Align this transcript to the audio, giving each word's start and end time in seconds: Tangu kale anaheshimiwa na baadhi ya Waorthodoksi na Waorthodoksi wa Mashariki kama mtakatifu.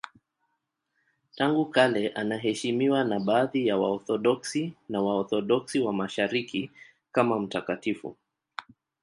Tangu 1.35 1.65
kale 1.65 2.09
anaheshimiwa 2.09 3.03
na 3.03 3.19
baadhi 3.19 3.67
ya 3.67 3.77
Waorthodoksi 3.77 4.73
na 4.89 5.01
Waorthodoksi 5.01 5.79
wa 5.79 5.93
Mashariki 5.93 6.71
kama 7.11 7.39
mtakatifu. 7.39 8.15